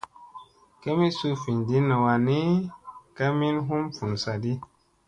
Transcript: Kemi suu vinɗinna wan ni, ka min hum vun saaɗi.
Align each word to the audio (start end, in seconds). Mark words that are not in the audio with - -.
Kemi 0.81 1.07
suu 1.17 1.35
vinɗinna 1.43 1.95
wan 2.03 2.17
ni, 2.27 2.37
ka 3.15 3.25
min 3.39 3.55
hum 3.67 3.81
vun 3.95 4.13
saaɗi. 4.23 4.51